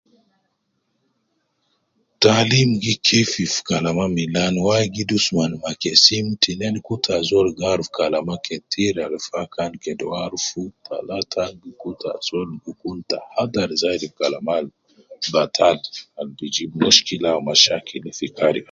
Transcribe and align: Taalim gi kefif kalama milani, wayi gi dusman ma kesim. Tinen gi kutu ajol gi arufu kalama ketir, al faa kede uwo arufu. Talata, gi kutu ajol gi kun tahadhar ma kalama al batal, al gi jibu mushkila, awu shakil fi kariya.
Taalim 2.21 2.69
gi 2.83 2.93
kefif 3.07 3.53
kalama 3.69 4.05
milani, 4.17 4.59
wayi 4.67 4.87
gi 4.95 5.03
dusman 5.11 5.51
ma 5.63 5.71
kesim. 5.81 6.25
Tinen 6.43 6.75
gi 6.77 6.81
kutu 6.87 7.09
ajol 7.17 7.47
gi 7.57 7.63
arufu 7.71 7.91
kalama 7.97 8.35
ketir, 8.45 8.95
al 9.05 9.15
faa 9.27 9.47
kede 9.83 10.03
uwo 10.05 10.15
arufu. 10.25 10.61
Talata, 10.85 11.43
gi 11.61 11.71
kutu 11.81 12.05
ajol 12.15 12.49
gi 12.63 12.71
kun 12.79 12.97
tahadhar 13.09 13.69
ma 13.81 13.93
kalama 14.19 14.51
al 14.61 14.67
batal, 15.33 15.77
al 16.19 16.27
gi 16.37 16.47
jibu 16.55 16.75
mushkila, 16.85 17.29
awu 17.35 17.51
shakil 17.65 18.03
fi 18.17 18.27
kariya. 18.37 18.59